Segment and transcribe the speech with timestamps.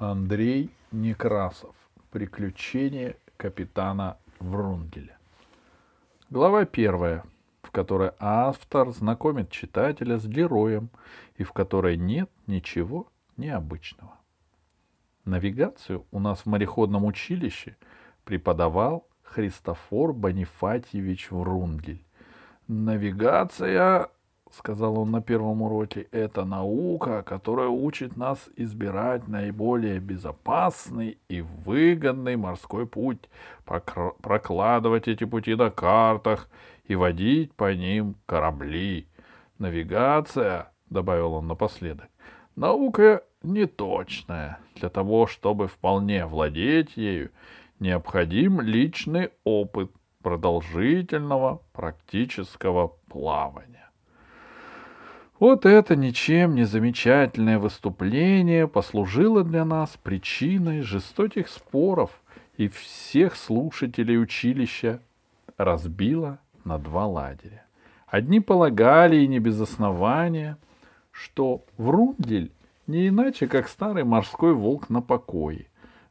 [0.00, 1.74] Андрей Некрасов.
[2.12, 5.18] Приключения капитана Врунгеля.
[6.30, 7.24] Глава первая,
[7.62, 10.88] в которой автор знакомит читателя с героем
[11.36, 14.14] и в которой нет ничего необычного.
[15.24, 17.76] Навигацию у нас в мореходном училище
[18.22, 22.04] преподавал Христофор Бонифатьевич Врунгель.
[22.68, 24.10] Навигация—
[24.52, 32.36] сказал он на первом уроке,— это наука, которая учит нас избирать наиболее безопасный и выгодный
[32.36, 33.28] морской путь,
[33.64, 36.48] прокладывать эти пути на картах
[36.84, 39.06] и водить по ним корабли.
[39.58, 42.08] Навигация,— добавил он напоследок,—
[42.56, 44.58] наука неточная.
[44.76, 47.30] Для того, чтобы вполне владеть ею,
[47.80, 49.90] необходим личный опыт
[50.22, 53.87] продолжительного практического плавания.
[55.38, 62.10] Вот это ничем не замечательное выступление послужило для нас причиной жестоких споров
[62.56, 65.00] и всех слушателей училища
[65.56, 67.64] разбило на два лагеря.
[68.08, 70.58] Одни полагали, и не без основания,
[71.12, 72.50] что Врундель
[72.88, 75.66] не иначе, как старый морской волк на покое.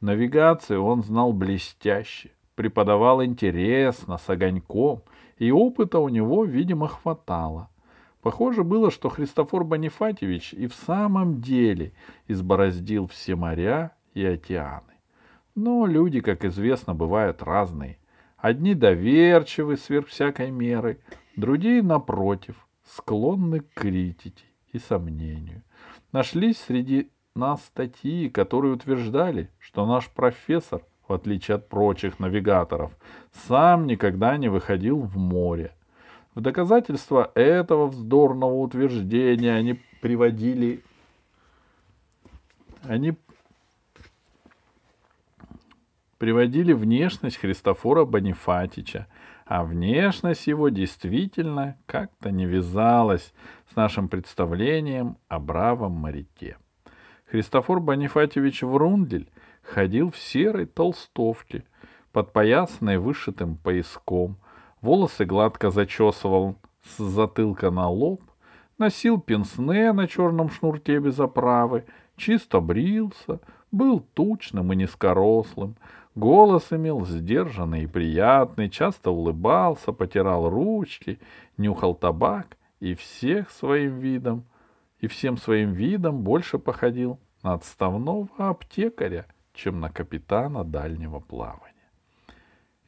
[0.00, 5.02] Навигацию он знал блестяще, преподавал интересно, с огоньком,
[5.38, 7.68] и опыта у него, видимо, хватало—
[8.28, 11.94] Похоже было, что Христофор Бонифатьевич и в самом деле
[12.26, 14.92] избороздил все моря и океаны.
[15.54, 17.96] Но люди, как известно, бывают разные.
[18.36, 21.00] Одни доверчивы сверх всякой меры,
[21.36, 25.62] другие, напротив, склонны к критике и сомнению.
[26.12, 32.94] Нашлись среди нас статьи, которые утверждали, что наш профессор, в отличие от прочих навигаторов,
[33.32, 35.72] сам никогда не выходил в море,
[36.38, 40.84] в доказательство этого вздорного утверждения они приводили
[42.84, 43.16] они
[46.18, 49.08] приводили внешность Христофора Бонифатича,
[49.46, 53.34] а внешность его действительно как-то не вязалась
[53.72, 56.56] с нашим представлением о бравом моряке.
[57.26, 59.28] Христофор Бонифатьевич Врундель
[59.60, 61.64] ходил в серой толстовке,
[62.12, 64.36] подпоясанной вышитым пояском—
[64.80, 68.22] волосы гладко зачесывал с затылка на лоб,
[68.78, 71.84] носил пенсне на черном шнурке без оправы,
[72.16, 73.40] чисто брился,
[73.70, 75.76] был тучным и низкорослым,
[76.14, 81.18] голос имел сдержанный и приятный, часто улыбался, потирал ручки,
[81.56, 84.44] нюхал табак и всех своим видом,
[85.00, 91.67] и всем своим видом больше походил на отставного аптекаря, чем на капитана дальнего плавания.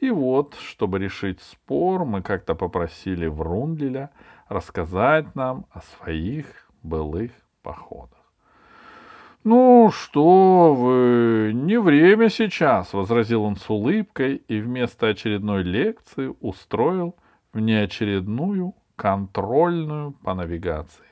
[0.00, 4.10] И вот, чтобы решить спор, мы как-то попросили Врунделя
[4.48, 6.46] рассказать нам о своих
[6.82, 7.32] былых
[7.62, 8.18] походах.
[9.44, 17.16] «Ну что вы, не время сейчас»,— возразил он с улыбкой и вместо очередной лекции устроил
[17.52, 21.04] внеочередную контрольную по навигации.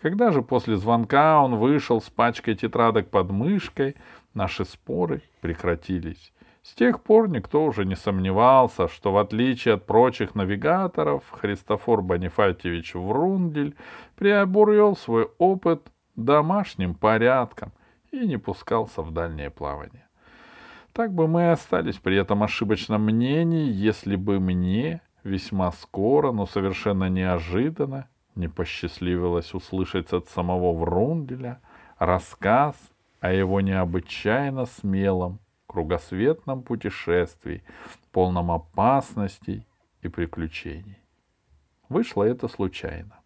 [0.00, 3.96] Когда же после звонка он вышел с пачкой тетрадок под мышкой,
[4.34, 6.32] наши споры прекратились.
[6.66, 12.96] С тех пор никто уже не сомневался, что в отличие от прочих навигаторов, Христофор Бонифатьевич
[12.96, 13.76] Врундель
[14.16, 17.70] приобрел свой опыт домашним порядком
[18.10, 20.08] и не пускался в дальнее плавание.
[20.92, 26.46] Так бы мы и остались при этом ошибочном мнении, если бы мне весьма скоро, но
[26.46, 31.60] совершенно неожиданно не посчастливилось услышать от самого Врунделя
[32.00, 32.74] рассказ
[33.20, 37.62] о его необычайно смелом кругосветном путешествии,
[38.12, 39.66] полном опасностей
[40.02, 40.98] и приключений.
[41.88, 43.20] Вышло это случайно.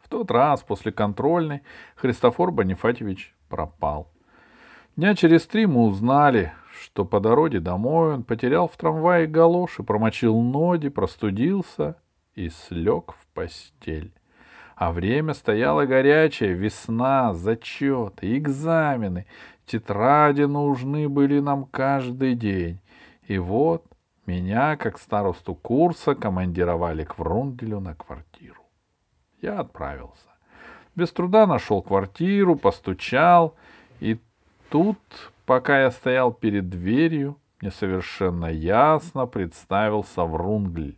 [0.00, 1.62] В тот раз после контрольной
[1.96, 4.10] Христофор Бонифатьевич пропал.
[4.96, 6.52] Дня через три мы узнали,
[6.82, 11.96] что по дороге домой он потерял в трамвае галоши, промочил ноги, простудился
[12.34, 14.12] и слег в постель.
[14.76, 19.26] А время стояло горячее, весна, зачеты, экзамены,
[19.66, 22.80] Тетради нужны были нам каждый день.
[23.26, 23.84] И вот
[24.26, 28.62] меня, как старосту курса, командировали к Врунделю на квартиру.
[29.40, 30.28] Я отправился.
[30.94, 33.56] Без труда нашел квартиру, постучал,
[34.00, 34.18] и
[34.68, 34.98] тут,
[35.46, 40.96] пока я стоял перед дверью, мне совершенно ясно представился Врунгль,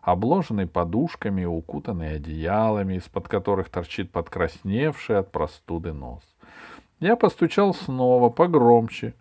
[0.00, 6.22] обложенный подушками и укутанный одеялами, из-под которых торчит подкрасневший от простуды нос.
[7.00, 9.14] Я постучал снова, погромче.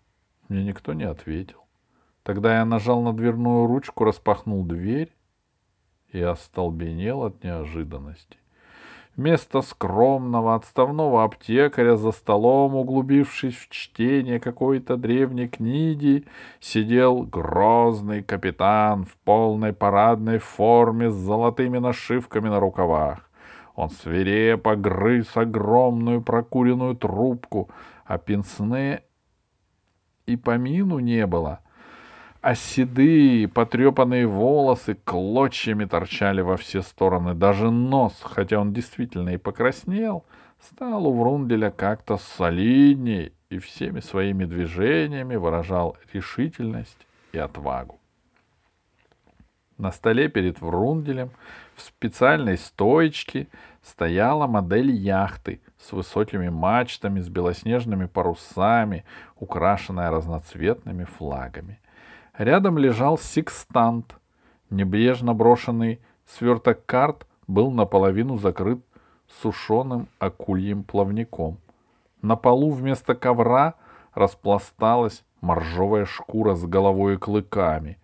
[0.50, 1.60] Мне никто не ответил.
[2.24, 5.12] Тогда я нажал на дверную ручку, распахнул дверь
[6.12, 8.38] и остолбенел от неожиданности.
[9.16, 16.26] Вместо скромного отставного аптекаря за столом, углубившись в чтение какой-то древней книги,
[16.60, 23.30] сидел грозный капитан в полной парадной форме с золотыми нашивками на рукавах.
[23.76, 27.70] Он свирепо грыз огромную прокуренную трубку,
[28.06, 29.04] а пенсне
[30.26, 31.60] и помину не было—
[32.44, 37.34] а седые, потрепанные волосы клочьями торчали во все стороны.
[37.34, 40.26] Даже нос, хотя он действительно и покраснел,
[40.60, 48.02] стал у Врунделя как-то солидней и всеми своими движениями выражал решительность и отвагу.
[49.78, 51.32] На столе перед Врунделем
[51.76, 53.48] в специальной стоечке
[53.82, 59.04] стояла модель яхты с высокими мачтами, с белоснежными парусами,
[59.40, 61.80] украшенная разноцветными флагами.
[62.38, 64.16] Рядом лежал секстант.
[64.70, 68.80] Небрежно брошенный сверток карт был наполовину закрыт
[69.42, 71.58] сушеным акульим плавником.
[72.22, 73.74] На полу вместо ковра
[74.14, 77.98] распласталась моржовая шкура с головой и клыками.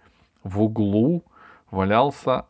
[0.43, 1.23] В углу
[1.71, 2.45] валялся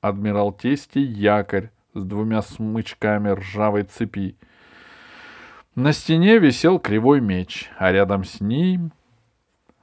[0.00, 4.36] адмиралтейский якорь с двумя смычками ржавой цепи.
[5.74, 8.92] На стене висел кривой меч, а рядом с ним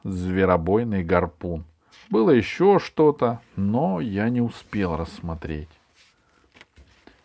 [0.03, 1.65] зверобойный гарпун.
[2.09, 5.69] Было еще что-то, но я не успел рассмотреть.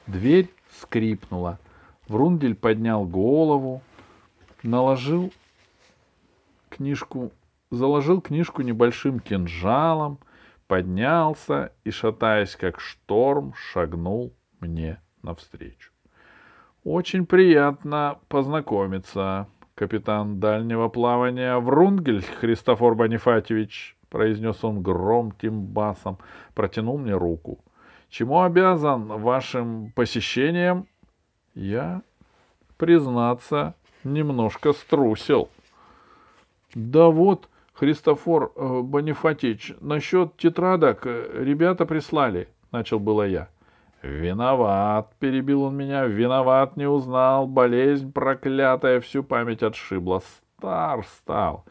[0.06, 1.58] Дверь скрипнула.
[2.08, 3.82] Врундель поднял голову,
[4.62, 5.32] наложил
[6.68, 7.32] книжку,
[7.70, 10.18] заложил книжку небольшим кинжалом,
[10.66, 15.92] поднялся и, шатаясь как шторм, шагнул мне навстречу.
[16.84, 26.18] Очень приятно познакомиться, капитан дальнего плавания Врунгель Христофор Бонифатьевич,— произнес он громким басом,
[26.54, 27.58] протянул мне руку.—
[28.08, 30.86] Чему обязан вашим посещением?
[31.54, 32.02] Я,
[32.76, 33.74] признаться,
[34.04, 35.50] немножко струсил.—
[36.74, 37.48] Да вот,
[37.78, 43.49] Христофор э, Бонифатьевич, насчет тетрадок э, ребята прислали,— начал было я.—
[44.02, 50.23] «Виноват»,— перебил он меня,— «виноват, не узнал, болезнь проклятая всю память отшибла,
[50.58, 51.64] стар стал».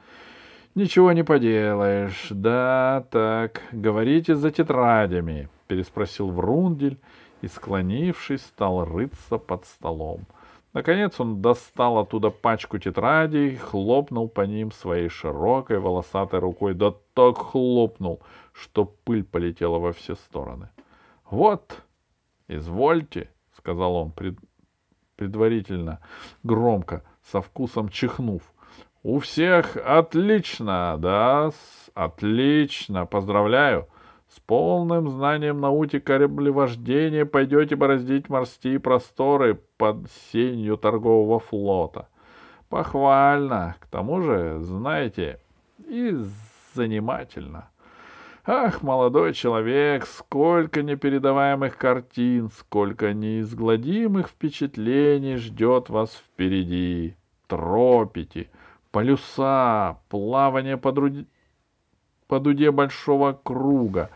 [0.73, 2.27] «Ничего не поделаешь.
[2.29, 6.97] Да, так, говорите за тетрадями»,— переспросил Врундель
[7.41, 10.25] и, склонившись, стал рыться под столом.
[10.75, 17.37] Наконец он достал оттуда пачку тетрадей, хлопнул по ним своей широкой волосатой рукой, да так
[17.37, 20.67] хлопнул, что пыль полетела во все стороны.
[21.29, 21.81] «Вот»,
[22.49, 24.37] «Извольте»,— сказал он пред...
[25.15, 26.01] предварительно,
[26.43, 28.43] громко, со вкусом чихнув.
[29.01, 31.51] «У всех отлично, да,
[31.93, 33.87] отлично, поздравляю.
[34.29, 42.09] С полным знанием науки кораблевождения пойдете бороздить морские просторы под сенью торгового флота.
[42.69, 45.39] Похвально, к тому же, знаете,
[45.87, 46.15] и
[46.73, 47.69] занимательно».
[48.47, 57.15] Ах, молодой человек, сколько непередаваемых картин, сколько неизгладимых впечатлений ждет вас впереди.
[57.47, 58.51] Тропики,
[58.91, 61.25] полюса, плавание по, друди...
[62.27, 64.09] по дуде большого круга.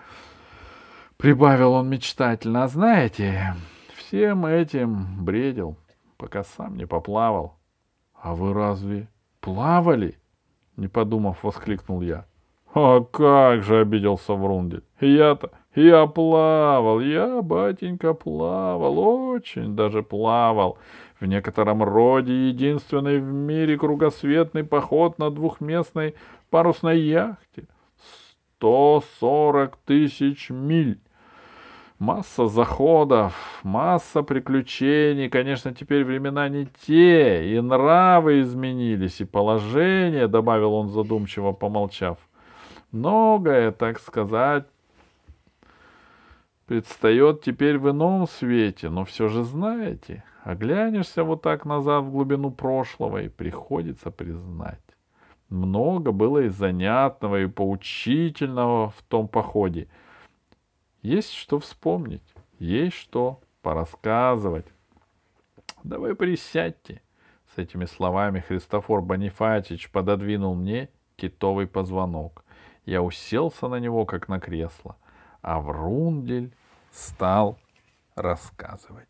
[1.17, 2.63] Прибавил он мечтательно.
[2.63, 3.55] А знаете,
[3.95, 5.77] всем этим бредил,
[6.17, 7.57] пока сам не поплавал.—
[8.21, 9.07] А вы разве
[9.39, 10.17] плавали?—
[10.77, 12.25] не подумав, воскликнул я.
[12.73, 14.83] «А как же!»— обиделся Врундель.
[15.01, 15.51] «Я-то...
[15.75, 20.77] Я плавал, я, батенька, плавал, очень даже плавал.
[21.19, 26.15] В некотором роде единственный в мире кругосветный поход на двухместной
[26.49, 27.67] парусной яхте.
[28.59, 30.99] Сто сорок тысяч миль.
[31.97, 35.29] Масса заходов, масса приключений.
[35.29, 42.17] Конечно, теперь времена не те, и нравы изменились, и положение,— добавил он задумчиво, помолчав.
[42.91, 44.65] Многое, так сказать,
[46.65, 52.51] предстает теперь в ином свете, но все же знаете, оглянешься вот так назад в глубину
[52.51, 54.88] прошлого, и приходится признать.
[55.49, 59.87] Много было и занятного, и поучительного в том походе.
[61.01, 62.23] Есть что вспомнить,
[62.59, 64.67] есть что порассказывать.
[65.83, 67.01] Да вы присядьте.
[67.55, 72.45] С этими словами Христофор Бонифатич пододвинул мне китовый позвонок.
[72.85, 74.97] Я уселся на него, как на кресло,
[75.41, 76.53] а Врундель
[76.91, 77.57] стал
[78.15, 79.09] рассказывать.